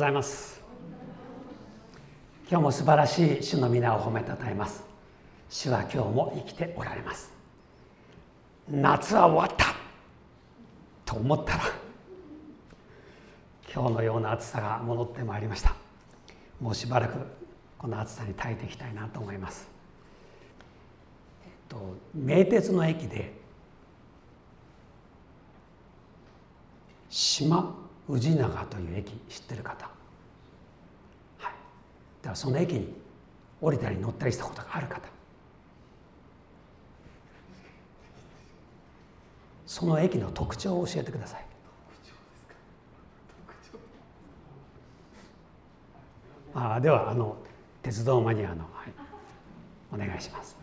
[0.00, 0.60] ざいます。
[2.50, 4.82] 今日も素晴らしい主の皆を褒めたたえます。
[5.50, 7.30] 主は今日も生きておられます。
[8.68, 9.74] 夏は終わった
[11.04, 11.60] と思ったら
[13.72, 15.74] 今日のような暑さが戻ってまいりました。
[16.60, 17.18] もうしばらく
[17.76, 19.66] この暑さに耐えていきたいなと思います、
[21.44, 23.32] えっと、名鉄の駅で
[27.08, 27.74] 島
[28.10, 29.88] 宇治長という駅知ってる方。
[31.38, 31.52] はい。
[32.22, 32.92] ではその駅に
[33.60, 35.08] 降りたり乗ったりしたことがある方。
[39.66, 41.46] その駅の特徴を教えてください。
[46.54, 47.36] あではあの
[47.82, 48.92] 鉄道マニアの、はい、
[49.94, 50.56] お願いします。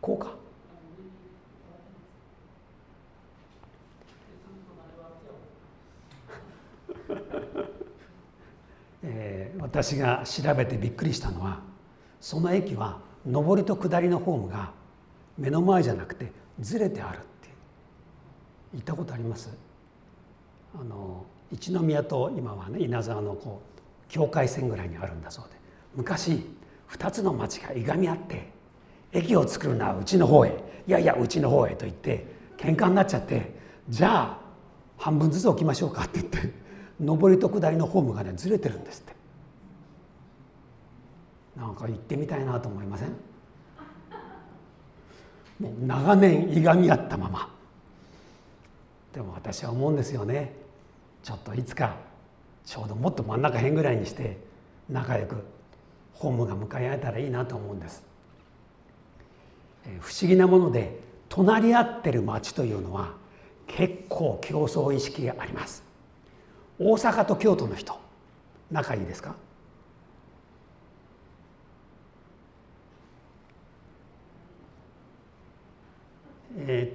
[0.00, 0.28] 高架
[9.02, 11.60] えー、私が調べてびっくりしたのは
[12.20, 14.72] その駅は上りと下りのホームが
[15.36, 17.28] 目の前じゃなくてずれてあるって。
[18.72, 19.50] 言ったことあります？
[20.78, 25.56] あの一宮と今はね稲沢のこう境界線ぐらいにあるんだそうで。
[25.94, 26.44] 昔
[26.90, 28.50] 2つの町がいがみ合って
[29.12, 32.26] 駅を作るのはうちの方へいやいやうちの方へと言って
[32.58, 33.54] 喧嘩になっちゃって
[33.88, 34.38] じゃあ
[34.98, 36.52] 半分ずつ置きましょうかって言って
[37.00, 39.16] 上りと下りのホームがねずれてるんですって。
[41.56, 43.08] なんか行ってみたいなと思いません？
[45.58, 47.48] もう長年いがみ合ったまま。
[49.12, 50.54] でも私は思うんですよね。
[51.22, 51.96] ちょっといつか
[52.64, 54.38] ちょうどもっと真ん中辺ぐらいにして
[54.88, 55.44] 仲良く
[56.14, 58.04] ホームが向かい合えたらいいなと思うんです。
[59.86, 63.14] え不思議なもので隣り合ってる町というのは
[63.66, 65.87] 結構競争意識があります。
[66.78, 67.98] 大阪と京都の人。
[68.70, 69.34] 仲いいですか？
[76.60, 76.92] え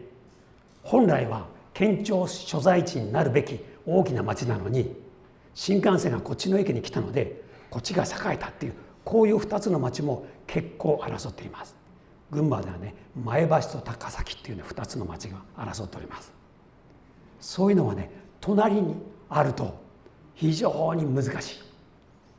[0.84, 4.96] ー、本来は県庁所在地になるべき大きな町なのに
[5.54, 8.74] 新幹線がこっちの駅に来たのでこっちが栄えたっていう
[9.04, 11.76] こういう2つの町も結構争っています。
[12.30, 12.94] 群馬ではね
[13.24, 16.32] 前橋と高崎っていうね2つの町が争っております。
[17.40, 18.12] そういうのはね
[18.42, 18.96] 隣に
[19.30, 19.84] あると。
[20.36, 21.64] 非常に難しい。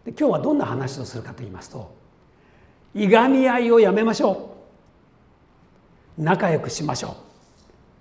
[0.05, 1.95] で今日はどんな話をするかと言いますと
[2.95, 4.55] いがみ合いをやめましょ
[6.19, 6.23] う。
[6.23, 7.15] 仲良くしましょう。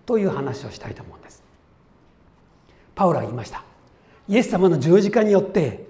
[0.05, 1.41] という話をしたいと思うんです。
[2.93, 3.63] パウロは言いました。
[4.27, 5.87] イエス様の十字架によって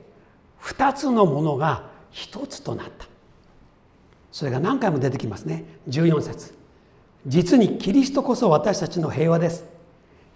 [0.61, 3.07] 2つのものが1つとなった。
[4.31, 5.65] それが何回も出てきますね。
[5.89, 6.53] 14節。
[7.25, 9.65] 実にキリストこそ私たちの平和です。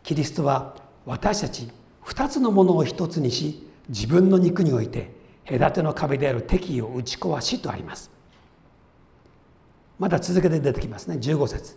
[0.03, 0.75] キリストは
[1.05, 1.69] 私たち
[2.07, 5.11] 2つのものを1つにし自分の肉において
[5.45, 8.09] 隔ての壁である敵意を打ち壊しとあります。
[9.99, 11.17] まだ続けて出てきますね。
[11.17, 11.75] 15節。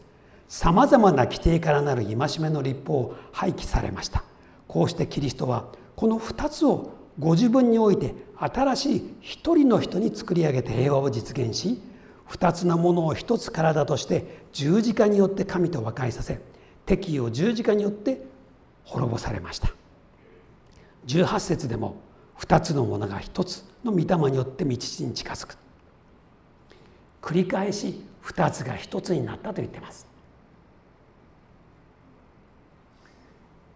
[0.48, 4.24] さまざまな規定からなる戒めの立法を廃棄されました。
[4.66, 11.82] こうしてキリストはこの2つをご自分において新しい一人の人に作り上げて平和を実現し
[12.28, 16.40] 2つのものを1つ体として十字架によって神と和解させ
[16.86, 18.22] 敵意を十字架によって
[18.84, 19.79] 滅ぼされました。
[21.06, 21.96] 18節でも
[22.38, 25.56] 2つのものが1つの御霊によって道に近づく。
[27.22, 30.06] 繰り返し2つが1つになったと言ってます、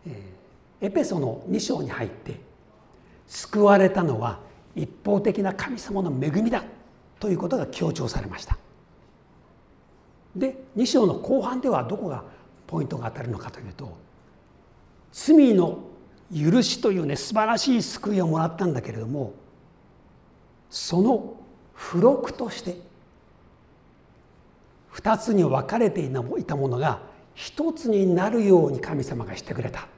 [0.06, 0.44] えー
[0.84, 2.38] エペソの2章に入って
[3.26, 4.40] 救われたのは
[4.76, 6.62] 一方的な神様の恵みだ
[7.18, 8.58] ということが強調されました。
[10.36, 12.24] で2章の後半ではどこが
[12.66, 13.96] ポイントが当たるのかというと
[15.12, 15.78] 罪の
[16.32, 19.34] 許しというね素晴らしい救いをもらったんだけれども
[20.70, 21.36] その
[21.76, 22.78] 付録として
[24.94, 26.10] 2つに分かれてい
[26.44, 27.00] たものが
[27.34, 29.88] 一つになるように神様がしてくれた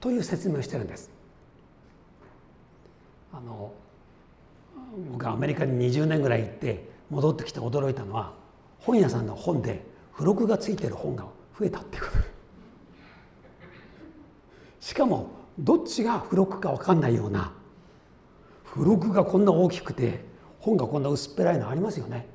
[0.00, 1.10] という説明をしてるんです。
[3.32, 3.72] あの
[5.12, 8.32] 僕はアメリカに20年ぐらい行って戻ってきて驚いたのは
[8.80, 11.26] 本屋さんの本で付録がついてる本が
[11.58, 12.16] 増えたっていうこと
[14.80, 17.52] しかもどっちが付録か分かんないような。
[18.74, 20.24] 付録がこんな大きくて
[20.60, 22.26] 本がこんな薄っぺらいのありますよね。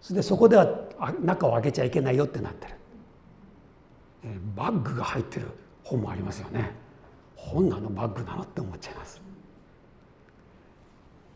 [0.00, 0.66] それでそこでは
[1.22, 2.74] 中を開けちゃいけないよってなってる。
[4.54, 5.46] バッグが入ってる
[5.82, 6.74] 本もありますよね。
[7.34, 9.22] 本なのバッグなのって思っちゃいます。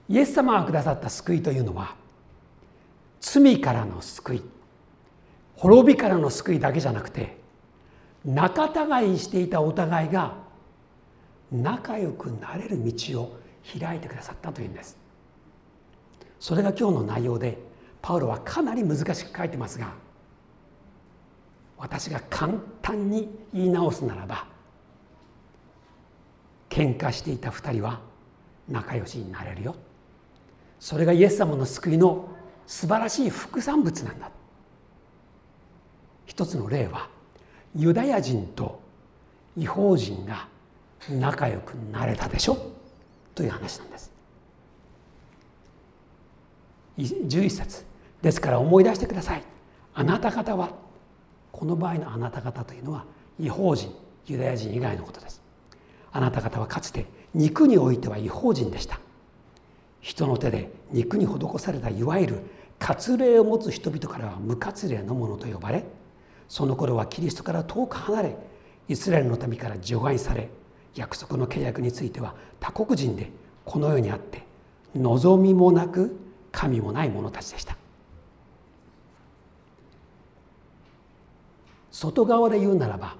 [0.08, 1.94] イエス様がくださった救いというのは
[3.20, 4.42] 罪からの救い
[5.56, 7.38] 滅びからの救いだけじゃなくて
[8.24, 10.41] 仲違いしていたお互いが
[11.52, 13.38] 仲良くなれる道を
[13.78, 14.96] 開いてくださったというんです。
[16.40, 17.58] それが今日の内容で
[18.00, 19.92] パウロはかなり難しく書いてますが
[21.78, 24.46] 私が簡単に言い直すならば
[26.68, 28.00] 喧嘩していた2人は
[28.68, 29.76] 仲良しになれるよ。
[30.80, 32.28] それがイエス様の救いの
[32.66, 34.30] 素晴らしい副産物なんだ。
[36.26, 37.08] 一つの例は
[37.76, 38.80] ユダヤ人と
[39.56, 40.48] 違法人が
[41.10, 42.56] 仲良くなれたでしょ？
[43.34, 44.12] という話なんです。
[46.98, 47.84] 11節。
[48.20, 49.42] ですから思い出してください。
[49.94, 50.70] あなた方は
[51.50, 53.04] この場合のあなた方というのは
[53.38, 53.94] 違法人
[54.26, 55.42] ユダヤ人以外のことです。
[56.12, 59.00] あなた方はかつて肉においては違法人でした。
[60.00, 62.40] 人の手で肉に施されたいわゆる
[62.78, 65.84] 割礼を持つ人々からは無割礼のものと呼ばれ
[66.48, 68.36] その頃はキリストから遠く離れ
[68.88, 70.48] イスラエルの民から除外され
[70.94, 73.30] 約束の契約については他国人で
[73.64, 74.44] この世にあって
[74.94, 76.16] 望みもなく
[76.50, 77.76] 神もない者たちでした。
[81.90, 83.16] 外側で言うならば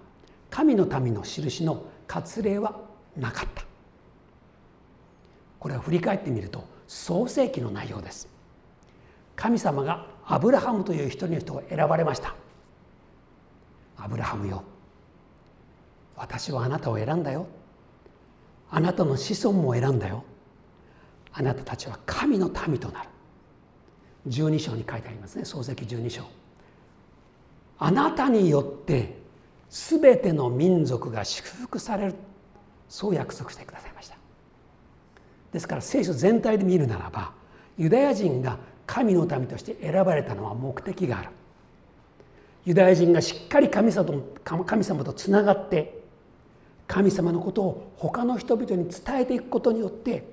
[0.51, 2.77] 神の民の印の割礼は
[3.17, 3.65] なかった。
[5.59, 8.29] これを振り返ってみると創世記の内容です。
[9.37, 12.35] 神様がアブラハムという一人の人を選ばれました。
[13.97, 14.63] アブラハムよ
[16.17, 17.47] 私はあなたを選んだよ。
[18.75, 20.25] あなたの子孫も選んだよ。
[21.31, 23.09] あなたたちは神の民となる。
[24.29, 25.43] 12章に書いてありますね。
[25.45, 26.25] 漱石12章。
[27.79, 29.19] あなたによって
[29.69, 32.15] 全ての民族が祝福される。
[32.89, 34.17] そう約束してくださいました。
[35.53, 37.33] ですから聖書全体で見るならば
[37.77, 41.29] ユダヤ人が神の民として選ばれたのは目的がある。
[42.65, 44.35] ユダヤ人がしっかり神様と
[44.65, 46.02] 神様とつながって
[46.93, 50.25] 神様のことを他の人々に伝えていくことによって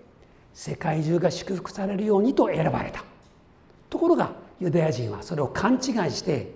[0.53, 3.01] 世界中が祝福されるようにと選ばれた。
[3.89, 6.53] ところがユダヤ人はそれを勘違いして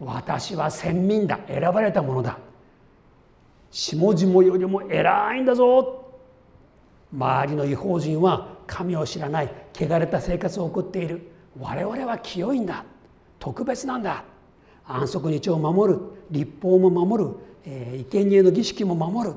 [0.00, 2.38] 私は先民だ選ばれたものだ。
[3.70, 6.06] 下々よりも偉いんだぞ。
[7.12, 11.20] 周りの違法人は神を知らない汚れた生活を送っている。
[11.60, 12.82] 我々は清いんだ。
[13.38, 14.24] 特別なんだ。
[14.86, 16.00] 安息日を守る
[16.30, 17.30] 立法も守る、
[17.66, 19.36] え、生贄の儀式も守る。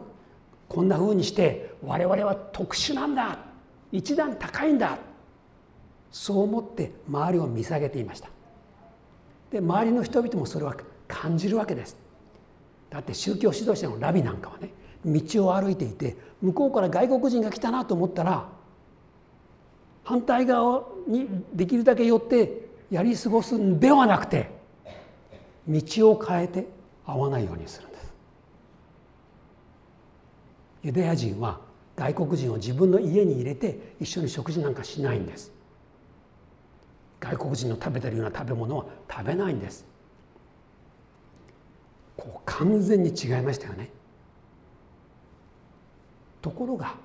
[0.68, 3.40] こんなふうにして我々は特殊なんだ。
[3.92, 4.98] 一段高いんだ。
[6.12, 8.30] そう思って周りを見下げていました。
[9.52, 10.76] で周りの人々もそれは
[11.08, 11.98] 感じるわけです。
[12.90, 14.72] だって宗教指導者のラビなんかはね
[15.06, 18.48] 道を歩いていて向こうから外国人が来たなと思ったら
[20.04, 24.50] 反対側にできるだけ寄ってやり過ごすんではなくて
[25.68, 26.68] 道を変えて
[27.06, 27.97] 会わないようにするんです。
[30.88, 31.60] ユダヤ人は
[31.98, 35.52] 外国人を自分の家に入れて一緒に食事なんかしないんです。
[37.20, 39.86] 外国人の食べてるような食べ物は食べないんです。
[42.16, 43.90] こう完全に違いましたよね。
[46.42, 46.96] ところが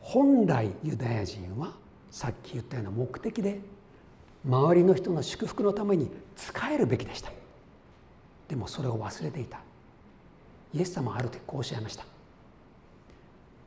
[0.00, 1.74] 本来ユダヤ人は
[2.10, 3.60] さっき言ったような目的で
[4.44, 7.30] 周りの人の祝福のために使えるべきでした。
[8.48, 9.60] でもそれを忘れていた。
[10.74, 12.04] イエス様はある時こうおっしゃいました。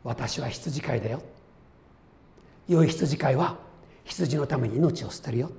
[0.03, 1.22] 私は羊飼いだよ。
[2.67, 3.58] 良い羊飼いは
[4.03, 5.51] 羊のために命を捨てるよ。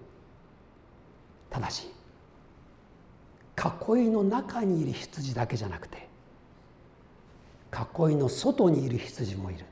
[1.51, 1.91] ただし
[3.59, 6.09] 囲いの中にいる羊だけじゃなくて
[7.73, 9.65] 囲いの外にいる羊もいる。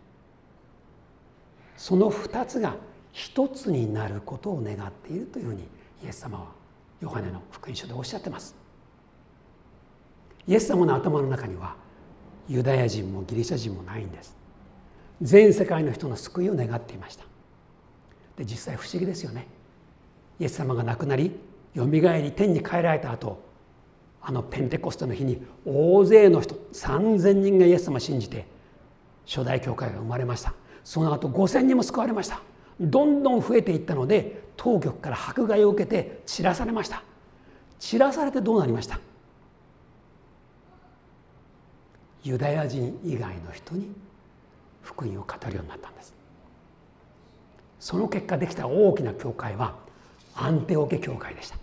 [1.76, 2.76] その2つが
[3.12, 5.62] 一つになることを願っているというふうに
[6.04, 6.46] イエス様は
[7.00, 8.59] ヨハネの福音書でおっしゃってます。
[10.50, 11.76] イエス様の頭の中には
[12.48, 14.36] ユダヤ人もギリシャ人もないんです。
[15.22, 17.24] 全世界の人の救いを願っていました。
[18.36, 19.46] で実際不思議ですよね。
[20.40, 21.38] イエス様が亡くなり
[21.72, 23.40] よみがえり天に帰られた後
[24.20, 28.44] あのペンテコステの日に大勢の人3,000人がイエス様を信じて
[29.26, 30.52] 初代教会が生まれました。
[30.82, 32.40] その後5,000人も救われました。
[32.80, 37.04] どんどん増えていったので当局から迫害を受けて散らされました。
[37.78, 38.98] 散らされてどうなりました？
[42.22, 43.90] ユダヤ人以外の人に
[44.82, 46.14] 福音を語るようになったんです。
[47.78, 49.74] その結果できた大きな教会は
[50.34, 51.56] アンテオケ教会でした。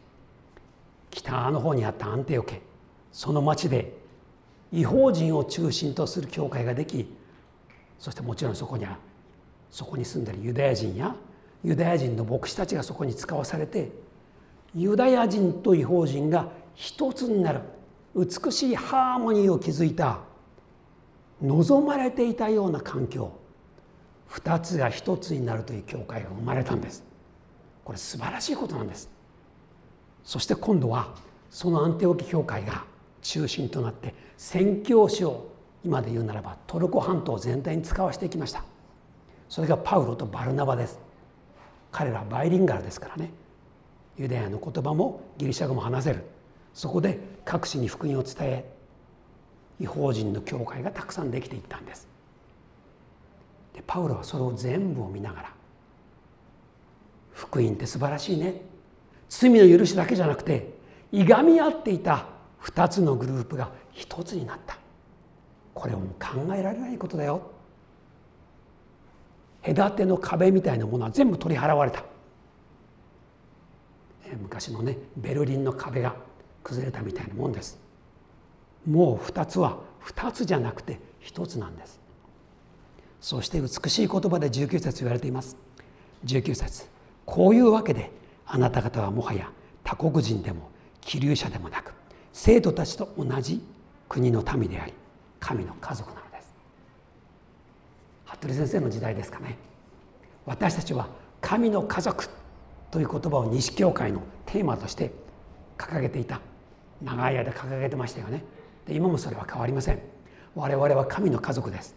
[1.12, 2.62] 北の方にあったアンテオケ。
[3.12, 3.98] その町で
[4.72, 7.08] 違法人を中心とする教会ができ
[8.00, 8.98] そしてもちろんそこには
[9.72, 11.16] そこに住んでるユダヤ人や
[11.64, 13.92] ユダヤ人の牧師たちがそこに使わされて
[14.76, 17.62] ユダヤ人と違法人が一つになる
[18.16, 20.20] 美しいハーモニーを築いた
[21.42, 23.32] 望まれていたような環境。
[24.30, 27.04] 2つが1つになるという教会が生まれたんです。
[27.84, 29.10] これ素晴らしいことなんです。
[30.24, 31.14] そして今度は
[31.50, 32.84] そのアンテオキ教会が
[33.22, 35.48] 中心となって宣教師を
[35.86, 38.66] 今で言うならばトルコ半島全体に使わせていきました。
[39.48, 41.00] それがパウロとバルナバです。
[41.92, 43.32] 彼らはバイリンガルですからね。
[44.18, 46.24] ユダヤの言葉もギリシャ語も話せる。
[46.74, 48.77] そこで各地に福音を伝え
[49.80, 52.08] 違法人の教会がたくさんできていったんです。
[53.74, 55.54] でパウロはそれを全部を見ながら
[57.34, 58.62] 福音って素晴らしいね。
[59.30, 60.74] 罪の許しだけじゃなくて
[61.12, 62.26] いがみ合っていた
[62.64, 64.78] 2つのグループが1つになった。
[65.74, 67.52] これはもう考えられないことだよ。
[69.64, 72.04] 隔ての壁みたいなものは全部取り払われた。
[74.42, 76.16] 昔のねベルリンの壁が
[76.64, 77.87] 崩れたみたいなもんです。
[78.88, 82.00] もう2つは2つじゃなくて1つなんです。
[83.20, 85.58] そして美しい言葉で19節言われています。
[86.26, 86.88] 19節
[87.26, 88.12] こういうわけで
[88.46, 89.52] あなた方はもはや
[89.84, 90.70] 他国人でも
[91.02, 91.94] 気流者でもなく
[92.32, 93.62] 生徒たちと同じ
[94.08, 94.94] 国の民であり
[95.40, 96.54] 神の家族なのです。
[98.26, 99.58] 服部先生の時代ですかね。
[100.46, 101.10] 私たちは
[101.42, 102.30] 神の家族
[102.90, 105.12] という言葉を西教会のテーマとして
[105.78, 106.40] 掲げていた。
[107.02, 108.44] 長い間掲げてましたよね。
[108.88, 110.00] で今もそれは変わりません。
[110.56, 111.96] 我々は神の家族です。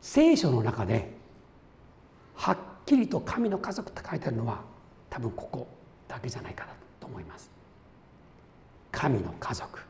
[0.00, 1.12] 聖書の中で
[2.34, 4.62] はっきりと神の家族って書いてあるのは
[5.10, 5.68] 多分ここ
[6.08, 7.50] だけじゃないかなと思います。
[8.90, 9.80] 神の家族。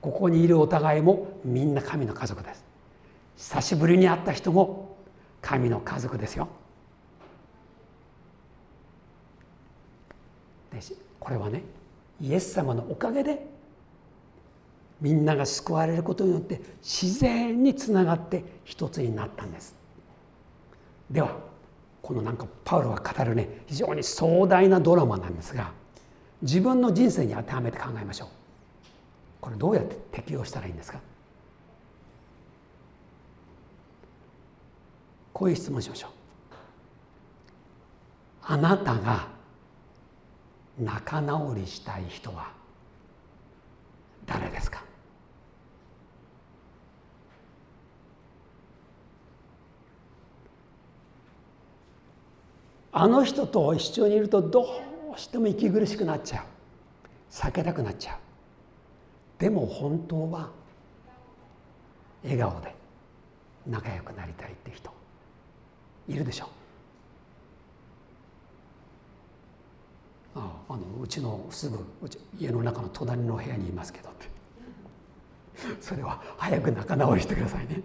[0.00, 2.64] ここにいるお互いもみんな神の家族です。
[3.36, 4.96] 久しぶりに会った人も
[5.40, 6.48] 神の家族ですよ。
[10.72, 10.80] で
[11.20, 11.62] これはね
[12.20, 13.53] イエス様のおかげで
[15.00, 19.74] みんなが救われることによって自然につながって一つになったんです。
[21.10, 21.36] では
[22.00, 25.72] このなんかパウロが語るね非常に壮大なドラマなんですが
[26.42, 28.28] 自分の人生に当てはめて考えましょう。
[29.40, 31.00] これどうやって適用したらいいんですか？
[35.32, 36.10] こういう質問しましょう。
[38.46, 39.28] あなたが
[40.78, 42.52] 仲直りしたい人は
[44.26, 44.82] 誰ですか？
[52.92, 54.62] あの人と一緒にいるとど
[55.16, 56.44] うしても息苦しくなっちゃう。
[57.30, 58.18] 避けたくなっちゃう。
[59.40, 60.48] でも本当は
[62.22, 62.74] 笑顔で
[63.66, 64.90] 仲良くなりたいって人
[66.08, 66.48] いるでしょう。
[70.34, 71.78] ああのうちのすぐ
[72.38, 74.34] 家の中の隣の部屋にいますけどって。
[75.80, 77.80] それは早く仲直りしてくださいね、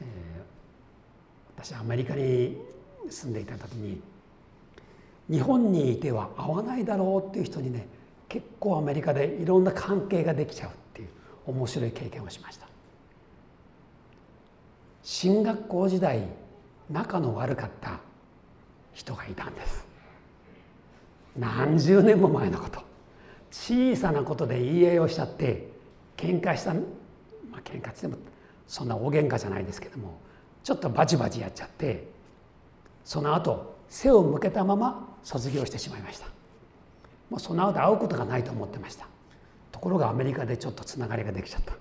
[0.00, 2.56] えー、私アメリカに
[3.08, 4.00] 住んでいた時に
[5.30, 7.86] 日本にいては会わないだろうっていう人にね
[8.28, 11.08] 結構アメリカでいろんな関係ができちゃうっていう
[11.46, 12.68] 面白い経験をしました。
[15.02, 16.28] 進学校時代
[16.90, 18.00] 仲の悪かった
[18.98, 19.86] 人がいたんです。
[21.36, 22.82] 何十年も前のこと。
[23.52, 25.70] 小さなことで言い合いをしちゃって
[26.16, 26.80] 喧嘩したま
[27.58, 28.16] あ喧嘩っても
[28.66, 30.20] そんな大喧嘩じゃないですけども
[30.62, 32.08] ちょっとバチバチやっちゃって
[33.04, 36.26] その後背を向けたまま卒業してしまいました。
[37.30, 39.06] もうその後会うことがないと思ってました。
[39.70, 41.74] ところがアメリカでちょっとつながりができちゃった。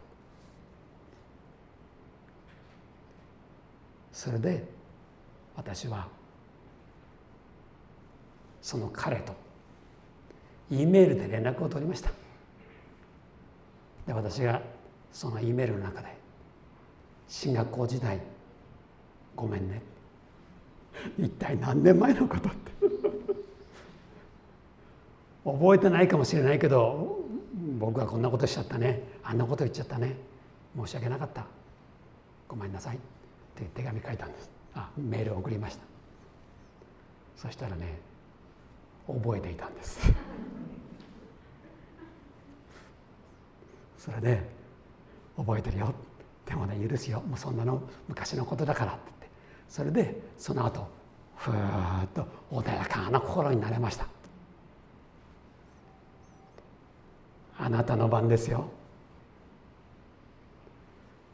[4.13, 4.67] それで
[5.55, 6.07] 私は
[8.61, 9.33] その彼と
[10.69, 12.11] E メールで連絡を取りました。
[14.05, 14.61] で私が
[15.11, 16.15] その E メールの中で
[17.27, 18.21] 「進学校時代
[19.35, 19.81] ごめんね」
[21.17, 22.71] 一体何年前のことって
[25.45, 27.19] 覚えてないかもしれないけど
[27.79, 29.03] 僕はこんなことしちゃったね。
[29.23, 30.15] あんなこと言っちゃったね。
[30.75, 31.45] 申し訳なかった。
[32.47, 32.99] ごめんなさいっ
[33.55, 34.49] て手紙書いたんです。
[34.73, 35.83] あメールを送りました。
[37.35, 37.99] そしたらね
[39.07, 39.99] 覚えていたんです。
[43.97, 44.49] それで
[45.37, 45.93] 「覚えてるよ」
[46.45, 47.21] でもね許すよ。
[47.21, 49.29] もうそんなの昔のことだからって言って。
[49.69, 50.87] それでその後
[51.35, 54.07] ふーっと穏やかな心になれました。
[57.59, 58.69] あなたの番ですよ。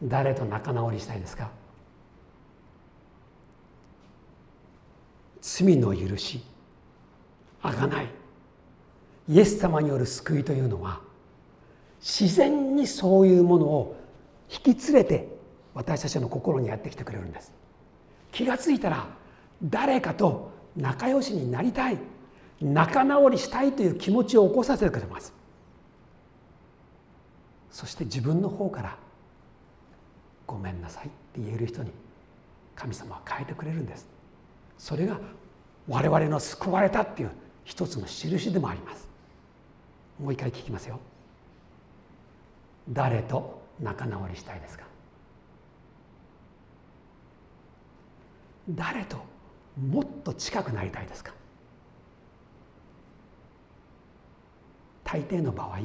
[0.02, 1.50] 誰と仲直りしたいですか？
[5.42, 6.44] 罪の許し。
[7.64, 8.08] あがない。
[9.30, 11.00] イエス様による救いというのは
[12.02, 13.96] 自然にそういうものを
[14.52, 15.30] 引き連れて
[15.74, 17.54] 私たちの心にやってきてくれるんです。
[18.32, 19.08] 気が付いたら
[19.64, 21.98] 誰かと仲良しになりたい
[22.62, 25.34] 仲直りしたいという気持ちを起こさせてくれます。
[27.72, 28.98] そして自分の方から
[30.46, 31.92] 「ごめんなさい」って言える人に
[32.76, 34.08] 神様は変えてくれるんです。
[34.78, 35.18] それが
[35.88, 37.32] 我々の救われたっていう
[37.66, 39.08] 一つの印でもあります。
[40.20, 41.00] もう一回聞きますよ。
[42.90, 44.84] 誰と仲直りしたいですか？
[48.70, 49.18] 誰と
[49.90, 51.34] もっと近くなりたいですか？
[55.04, 55.80] 大抵の場合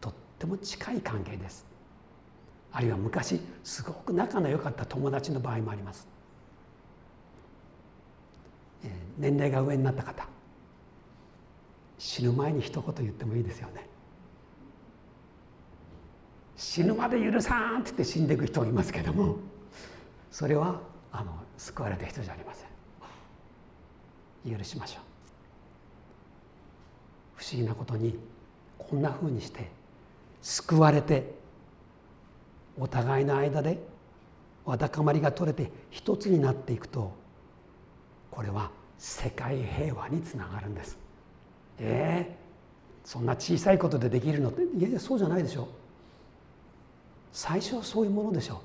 [0.00, 1.66] とっても近い関係です。
[2.72, 6.08] あるいは昔すごく仲の良かった友達の場合もあります。
[9.18, 10.26] 年齢が上になった方。
[11.98, 13.88] 死ぬ前に一言言ってもいいですよね。
[16.56, 19.36] 死ぬまで許さんって言って死んでいく人もいますけども
[20.30, 20.80] それは
[21.10, 24.56] あの救われた人じゃありません。
[24.56, 25.02] 許しましょう。
[27.36, 28.18] 不思議なことに
[28.78, 29.70] こんなふうにして
[30.40, 31.34] 救われて
[32.78, 33.82] お互いの間で
[34.64, 37.12] わだかまりが取れて一つになっていくと
[38.30, 40.96] これは世界平和につながるんです。
[41.78, 45.68] えー、そんな小さいことでできるのっていやいやそうじゃないでしょ。
[47.32, 48.60] 最初はそういうものでしょ。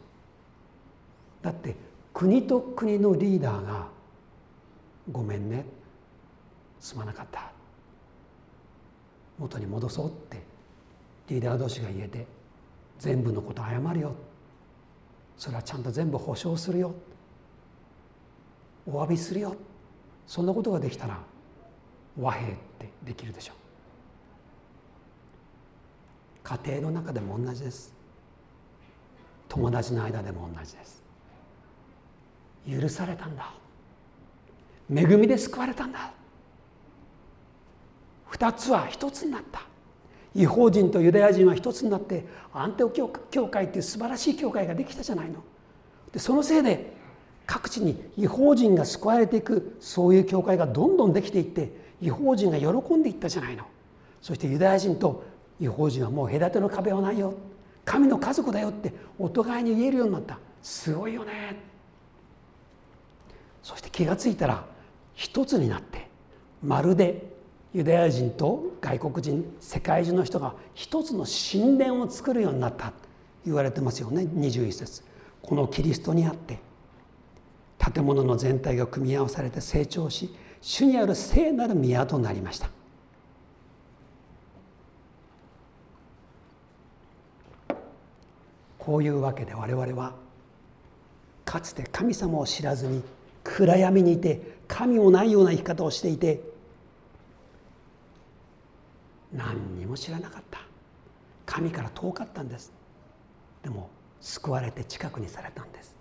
[1.42, 1.76] だって
[2.14, 3.88] 国と国のリーダーが
[5.12, 5.66] 「ごめんね
[6.80, 7.52] すまなかった」
[9.40, 10.42] 元に戻そうって
[11.30, 12.26] リーダー同士が言えて
[13.00, 14.14] 全部のこと謝るよ。
[15.38, 16.94] それはちゃんと全部保証するよ。
[18.88, 19.56] お詫びするよ。
[20.26, 21.22] そんなことができたら
[22.20, 23.56] 和平ってできるでしょう。
[26.44, 27.94] 家庭の中でも同じです。
[29.50, 31.04] 友達の間でも同じです。
[32.70, 33.54] 許されたんだ。
[34.94, 36.12] 恵みで救われたんだ。
[38.30, 39.62] 二つは一つになった。
[40.36, 43.10] 違法人とユダヤ人は一つになってアンテオ教
[43.48, 45.44] 会っていう素晴らしい教会ができたじゃないの。
[46.12, 46.94] でそのせいで
[47.46, 53.66] 各地に違法人が救われていくそういう教会がどんどんできていって違法人が喜んでいったじゃないの。
[54.22, 55.24] そしてユダヤ人と
[55.60, 57.34] 違法人はもう隔ての壁はないよ。
[57.86, 60.38] 神の家族だよってお互いに言えるようになった。
[60.62, 61.58] すごいよね。
[63.64, 64.66] そして気が付いたら
[65.14, 66.08] 一つになって
[66.64, 67.36] まるで
[67.74, 72.88] ユダヤ人と外国人世界中の人が一つの神殿を作るようになった。
[72.88, 72.94] と
[73.46, 75.04] 言われてますよね21節。
[75.42, 76.60] このキリストにあって
[77.94, 82.70] 建物の全体が組み合わされて成長し主にある聖なる宮となりました。
[88.78, 90.16] こういうわけで我々は
[91.44, 93.04] かつて神様を知らずに
[93.44, 96.42] 暗闇にいて神もないような生き方をしていて
[99.34, 100.60] 何にも知らなかった。
[101.46, 102.72] 神から遠かったんです。
[103.64, 103.90] でも
[104.22, 105.96] 救われて近くにされたんです。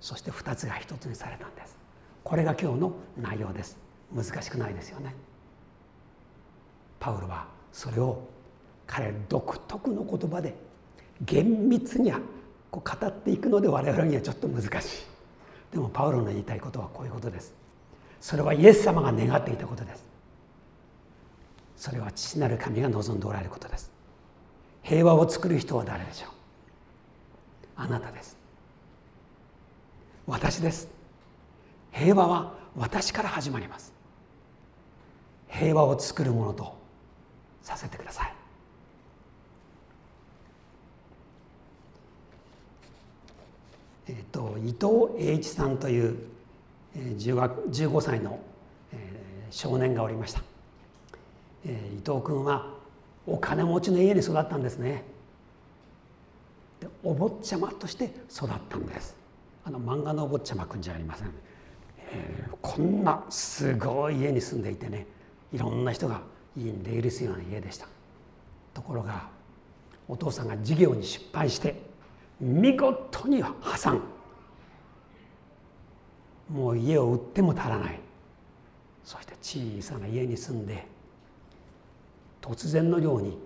[0.00, 1.76] そして2つが1つにされたんです。
[2.24, 3.78] これが今日の内容です。
[4.14, 5.14] 難しくないですよね。
[6.98, 8.22] パウロはそれを
[8.86, 10.54] 彼独特の言葉で
[11.22, 12.12] 厳密に
[12.70, 15.06] こう語っていくので我々にはちょっと難しい。
[15.72, 17.54] でもパウロの言いたいことはこういうことです。
[18.20, 20.04] それはイエス様が願っていたことです。
[21.76, 23.90] それは父なる神が望んでおられることです。
[24.82, 26.30] 平和を作る人は誰でしょう。
[27.76, 28.36] あなたです。
[30.26, 30.99] 私です。
[31.92, 33.92] 平和は私から始まります。
[35.48, 36.76] 平和を作るものと
[37.62, 38.34] させてください。
[44.08, 46.16] えっ、と伊藤栄一さんという
[46.96, 48.40] 15歳の
[49.50, 50.42] 少年がおりました、
[51.64, 52.74] えー、伊藤君は
[53.26, 55.04] お金持ちの家に育ったんですね。
[57.02, 59.14] お坊ちゃまとして育ったんです。
[59.64, 61.28] あの漫画のお坊ちゃまくんじゃありません、
[62.12, 65.06] えー、こんなすごい家に住んでいてね
[65.52, 66.20] いろんな人が
[66.56, 67.86] 家に出入りするような家でした。
[68.74, 69.28] ところが
[70.08, 71.80] お父さんが事業に失敗して
[72.40, 74.00] 見事に破産。
[76.48, 78.00] もう家を売っても足らない。
[79.04, 80.86] そして小さな家に住んで
[82.40, 83.38] 突然のように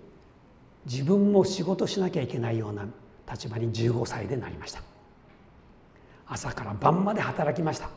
[0.86, 2.86] 自分も仕事しなきゃいけないような
[3.30, 4.82] 立場に15歳でなりました。
[6.26, 7.88] 朝から晩まで働きました。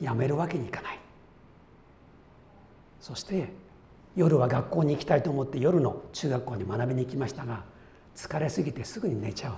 [0.00, 0.98] 辞めるわけにいかない。
[3.00, 3.52] そして
[4.16, 7.64] 夜は学校に行きたいと思って夜の中学校に学びに行きましたが
[8.14, 9.54] 疲れすぎてすぐに寝ちゃう。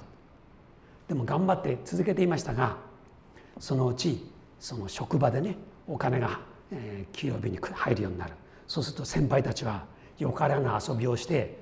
[1.09, 2.77] でも頑張って続けていましたが
[3.59, 8.35] そのうちその職場でねお金が、えー、給与日に入るようになる。
[8.67, 9.87] そうすると先輩たちは
[10.19, 11.59] よからぬ遊びをして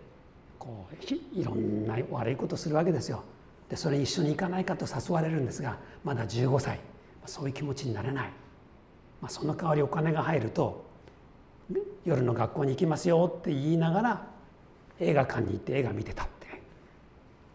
[0.59, 3.23] こういろんな悪いことするわけですよ。
[3.69, 6.81] でそれに一緒に行かないかと誘われるんですがまだ15歳。
[7.27, 8.31] そういう気持ちになれない、
[9.21, 10.85] まあ、その代わりお金が入ると
[12.05, 14.27] 夜の学校に行きますよって言いながら
[15.01, 16.37] 映画館に行って映画見てたって。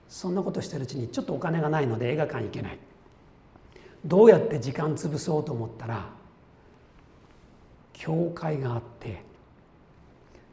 [0.10, 2.78] そんなことしてるうちにちょっとお金がないので映画館行けない。
[4.06, 6.10] どうやって時間潰そうと思ったら
[7.93, 9.24] 教会があって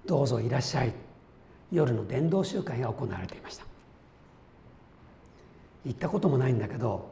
[0.07, 0.95] どうぞいらっしゃい。
[1.73, 3.65] 夜の伝道集会が行われていました。
[5.85, 7.11] 行ったこともないんだけど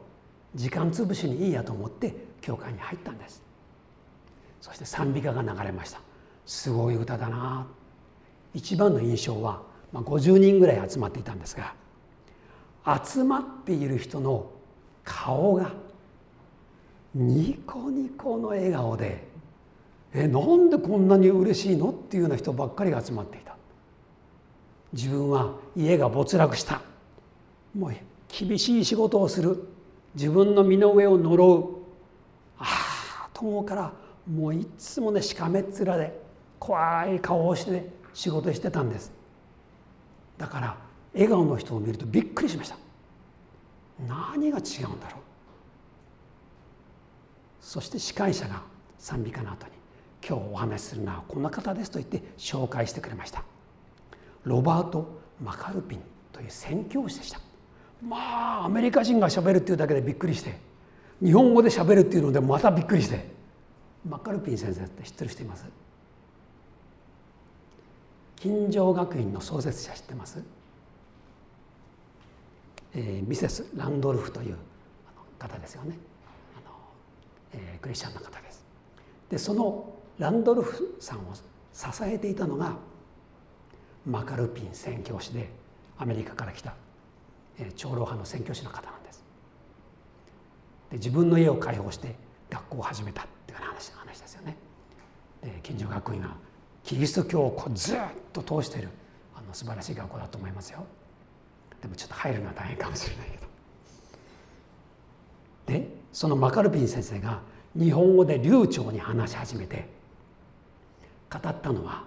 [0.55, 3.43] 時間潰しにいいやと思って教会に入ったんです。
[4.61, 5.99] そして賛美歌が流れました。
[6.45, 7.67] すごい歌だな。
[8.53, 11.73] 一番の印象は、まあ、50人ぐらい集まっていたんですが
[13.03, 14.49] 集まっている人の
[15.03, 15.71] 顔が
[17.13, 19.27] ニコニコの笑顔で
[20.13, 21.89] えなんでこんなに嬉しいの？
[21.89, 23.55] っていうような人ばっかりが集まっていた。
[24.93, 26.81] 自分は家が没落した。
[27.77, 27.93] もう
[28.27, 29.67] 厳しい仕事をする。
[30.15, 31.77] 自分の身の上を呪う。
[32.57, 33.91] ああと思うから
[34.27, 36.19] もういつもねしかめっ面で
[36.59, 39.11] 怖い顔をして仕事してたんです。
[40.37, 40.77] だから
[41.13, 42.77] 笑顔の人を見るとびっくりしました。
[44.07, 45.21] 何が違うんだろう。
[47.61, 48.61] そして司会者が
[48.97, 49.73] 賛美歌の後に
[50.27, 53.43] 「今日お話しするのはこんな方です」と言って紹介してくれました。
[54.43, 55.07] ロバート・
[55.41, 57.39] マカルピンという宣教師でした。
[58.01, 60.59] まあアメリカ人がしゃべるっていうだけでびっくりして
[61.23, 63.36] 日本語でしゃべるっていうのでまたびっくりして。
[64.09, 65.65] マカルピン先生って知ってる人います？
[68.37, 70.43] 金城学院の創設者知ってます、
[72.93, 74.55] えー、ミセス・ランドルフという
[75.39, 75.97] 方ですよね。
[76.55, 76.75] あの、
[77.53, 78.63] えー、クリスチャンの方です。
[79.29, 81.33] でそのランドルフさんを
[81.73, 82.77] 支えていたのが
[84.05, 85.49] マカルピン宣教師で
[85.97, 86.75] アメリカから来た、
[87.59, 89.23] えー、長老派の宣教師の方なんです。
[90.91, 92.15] で自分の家を開放して
[92.49, 93.27] 学校を始めた。
[93.57, 94.55] っていう話話ですよね。
[95.41, 96.35] で金城学院は
[96.83, 97.99] キリスト教をずっ
[98.31, 98.89] と通している
[99.35, 100.85] あの素晴らしい学校だと思いますよ。
[101.81, 103.47] でもちょっと入るのは大変かもしれないけど。
[105.67, 107.41] でそのマカルピン先生が
[107.75, 109.87] 日本語で流暢に話し始めて
[111.29, 112.03] 語ったのは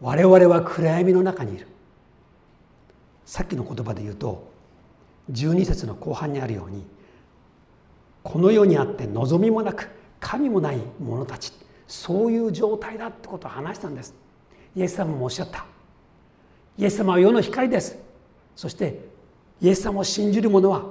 [0.00, 1.66] 我々は暗闇の中にいる。
[3.24, 4.50] さっきの言葉で言うと
[5.30, 6.86] 12節の後半にあるように
[8.28, 9.88] この世にあって望みもなく
[10.20, 11.50] 神もない者たち。
[11.86, 14.14] そういう状態だってことを話したんです。
[14.76, 15.64] イエス様もおっしゃった。
[16.76, 17.96] イエス様は世の光です。
[18.54, 19.00] そして
[19.62, 20.84] イエス様を信じる者は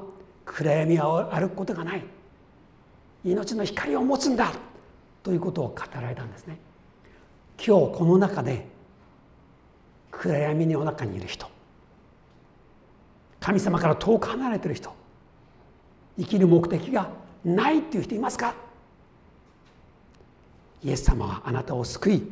[0.45, 2.04] 暗闇を歩くことがない。
[3.23, 4.52] 命の光を持つんだ。
[5.21, 6.58] ということを語られたんですね。
[7.63, 8.65] 今日この中で
[10.10, 11.45] 暗闇の中にいる人。
[13.39, 14.91] 神様から遠く離れてる人。
[16.17, 18.54] 生きる目的がないっていう人いますか？
[20.84, 22.23] イエス様はあなたを救い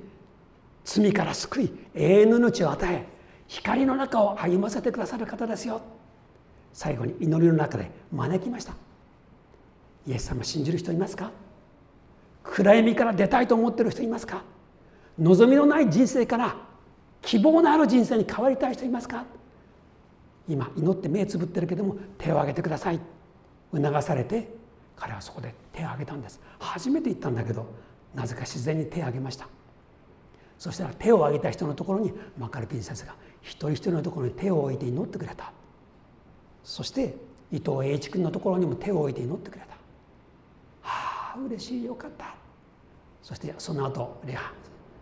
[0.84, 3.06] 罪から救い永遠の命を与え
[3.48, 5.82] 光の中を歩ませてくださる方ですよ。
[6.74, 8.74] 最後に祈りの中で招きました。
[10.08, 11.32] イエス様信じる人いますか？
[12.44, 14.44] 暗闇から出たいと思ってる人いますか？
[15.18, 16.56] 望みのない人生から
[17.22, 19.26] 希望のある人生に変わりたい人いますか？
[20.48, 23.00] 今祈って目つぶってるけども手を挙げてください。
[23.74, 24.54] 促されて
[24.96, 26.40] 彼はそこで手を挙げたんです。
[26.60, 27.66] 初めて言ったんだけど
[28.14, 29.48] なぜか自然に手を挙げました。
[30.58, 35.52] そしたら手を挙げた人のところにマカルピン先生が一人一人のところに手を置いて祈ってくれた。
[36.64, 37.16] そして
[37.52, 39.68] 伊藤栄一君のところにも手を置いて祈ってくれた。
[40.82, 42.36] はあ嬉しいよかった。
[43.22, 44.54] そしてその後礼拝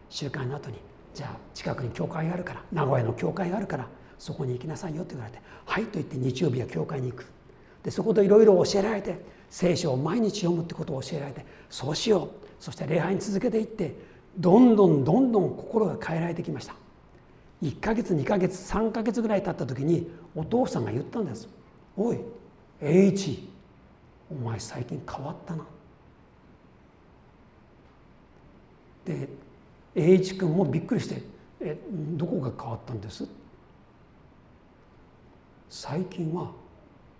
[0.10, 0.78] 集会の後に
[1.14, 7.26] じゃあ近くに教会があるから名古屋の教会があるからそこに行きなさいよって言われて「はい」と言って日曜日は教会に行く。
[7.84, 9.20] でそこでいろいろ教えられて
[9.54, 12.30] 聖書を毎日読むってことを教えられてそうしよう。
[12.60, 13.96] そして礼拝に続けていって
[14.36, 16.74] どんどんどんどん心が変えられてきました。
[17.62, 21.48] 1ヶ月2ヶ月3ヶ月ぐらい経った時にお父さんが言ったんです
[21.96, 22.20] 「おい
[22.82, 23.48] 栄一
[24.32, 25.64] お前最近変わったな」
[29.06, 29.30] で
[29.94, 31.22] 栄一君もびっくりして
[31.62, 33.28] 「えどこが変わったんです?」
[35.70, 36.52] 最近は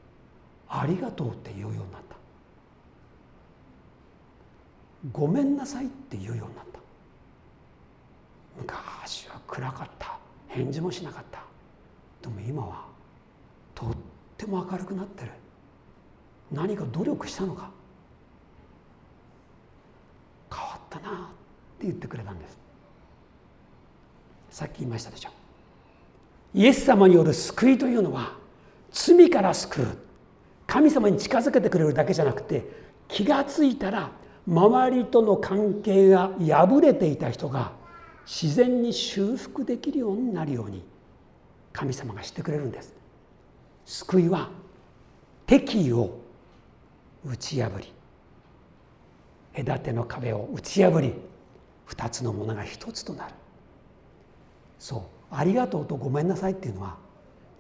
[0.68, 2.13] 「ありがとう」って言うようになった。
[5.12, 6.80] ごめんなさいって言うようになった。
[8.58, 10.18] 昔は暗かった。
[10.48, 11.44] 返事もしなかった。
[12.22, 12.86] でも今は
[13.76, 13.90] とっ
[14.38, 15.32] ても明るくなってる。
[16.52, 17.72] 何か努力したのか。
[20.54, 21.14] 変わったなっ
[21.80, 22.58] て言ってくれたんです。
[24.52, 25.30] さっき言いましたでしょ。
[26.54, 28.34] イエス様による救いというのは
[28.92, 29.98] 罪から救う。
[30.68, 32.70] 神様に近づけてくれるだけじゃなくて
[33.08, 34.12] 気が付いたら
[34.48, 37.72] 周りとの関係が破れていた人が
[38.26, 40.84] 自然に修復できるようになるように
[41.72, 42.94] 神様がしてくれるんです。
[43.86, 44.50] 救いは
[45.46, 46.18] 敵意を
[47.26, 47.94] 打ち破り。
[49.66, 51.14] 隔ての壁を打ち破り。
[51.86, 53.34] 二つのものが一つとなる。
[54.80, 55.02] そう
[55.32, 56.98] ありがとうとごめんなさいっていうのは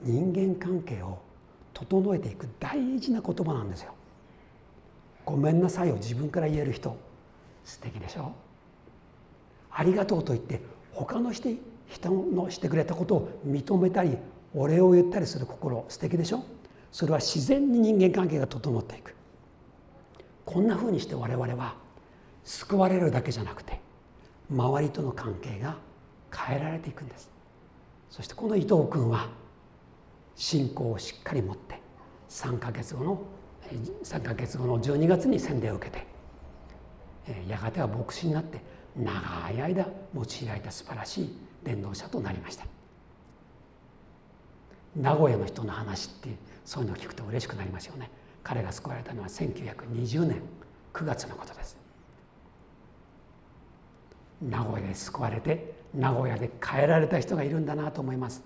[0.01, 1.19] 人間関係を
[1.73, 3.93] 整えていく大事な言葉なんですよ。
[5.25, 6.97] ごめんなさいを自分から言える人。
[7.63, 8.33] 素敵でしょ？
[9.71, 11.49] ありがとうと言って他の人
[11.87, 14.17] 人のしてくれたことを認めたり
[14.53, 16.43] お礼を言ったりする心素敵でしょ？
[16.91, 19.15] それは自然に人間関係が整っていく。
[20.45, 21.75] こんなふうにして我々は
[22.43, 23.79] 救われるだけじゃなくて
[24.51, 25.77] 周りとの関係が
[26.35, 27.31] 変えられていくんです。
[28.09, 29.29] そしてこの伊藤君は
[30.35, 31.79] 信仰をしっかり持って
[32.29, 33.21] 3か月後の
[34.03, 36.05] 3か月後の12月に洗礼を受けて
[37.47, 38.61] やがては牧師になって
[38.95, 42.65] 長い間用いられた素晴らしい伝道者となりました。
[44.95, 46.29] 名古屋の人の話って
[46.65, 48.11] そういうのを聞くと嬉しくなりますよね。
[48.43, 50.41] 彼が救われたのは1920年
[50.93, 51.77] 9月のことです。
[54.41, 58.43] 名古屋で救われて名古屋で変えられた人がいるんだなと思います。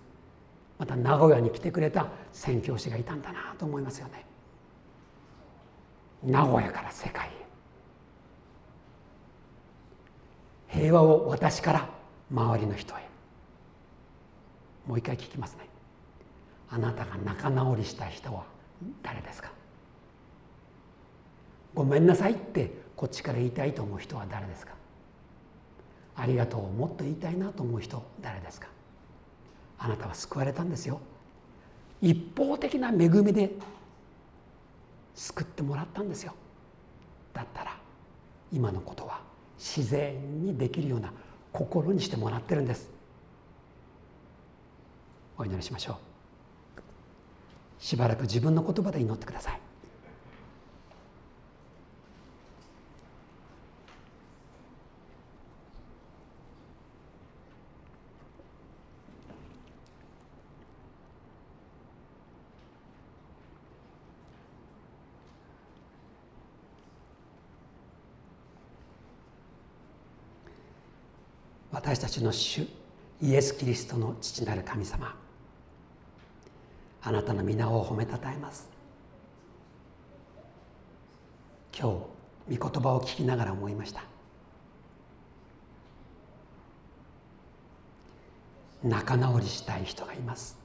[0.77, 4.25] また名古屋に来てくれた宣教師がいたんだなと思いますよね。
[6.23, 7.31] 名古屋から世界へ。
[10.69, 11.89] 平和を私から
[12.31, 13.07] 周りの人へ。
[14.85, 15.67] もう一回聞きますね。
[16.69, 18.43] あなたが仲直りした人は
[19.03, 19.51] 誰ですか？
[21.73, 24.73] ごめんなさいってこっちから言いたいと思う人は誰ですか？
[26.15, 28.67] ありがとうをもっと言いたいなと思う人誰ですか？
[29.77, 30.99] あなたは救われたんですよ。
[32.01, 33.51] 一方的な恵みで
[35.17, 36.33] 救ってもらったんですよ。
[37.33, 37.75] だったら
[38.53, 39.19] 今のことは
[39.57, 41.11] 自然にできるような
[41.51, 42.89] 心にしてもらってるんです。
[45.37, 45.95] お祈りしましょう。
[47.83, 49.59] しばらく自分の言葉で祈ってください。
[71.97, 72.67] 私たちの主
[73.23, 75.15] イエス・キリストの父なる神様。
[77.01, 78.69] あなたの皆を褒めたたえます。
[81.75, 82.05] 今
[82.49, 84.03] 日御言葉を聞きながら思いました。
[88.83, 90.55] 仲直りしたい人がいます。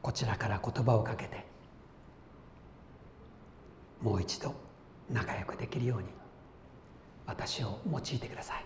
[0.00, 1.57] こちらから言葉をかけて
[4.02, 4.54] もう一度
[5.10, 6.08] 仲良くできるように
[7.26, 8.64] 私を用いてください。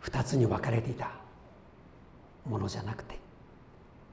[0.00, 1.12] 二つに分かれていた
[2.44, 3.18] ものじゃなくて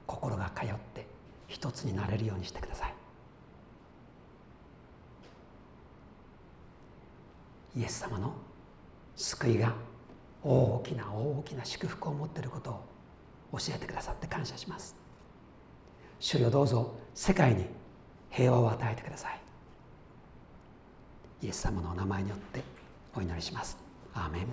[0.06, 1.06] 心が通って
[1.48, 2.94] 一つになれるようにしてください。
[7.76, 8.34] イエス様の
[9.16, 9.74] 救いが
[10.42, 14.96] 大きな大きな祝福を持っていることを教えてくださって感謝します。
[16.18, 17.66] 主よどうぞ世界に
[18.30, 19.40] 平和を与えてください。
[21.42, 22.62] イエス様のお名前によって
[23.14, 23.76] お祈りします。
[24.14, 24.46] アーメン。